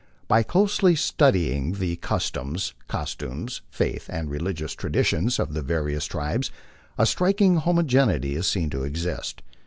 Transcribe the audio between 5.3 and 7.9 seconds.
of the various tribes, a striking homo